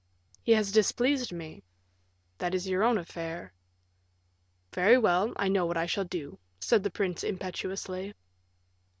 "He 0.41 0.53
has 0.53 0.71
displeased 0.71 1.31
me." 1.31 1.61
"That 2.39 2.55
is 2.55 2.67
your 2.67 2.83
own 2.83 2.97
affair." 2.97 3.53
"Very 4.73 4.97
well, 4.97 5.31
I 5.35 5.47
know 5.47 5.67
what 5.67 5.77
I 5.77 5.85
shall 5.85 6.05
do," 6.05 6.39
said 6.59 6.81
the 6.81 6.89
prince, 6.89 7.23
impetuously. 7.23 8.15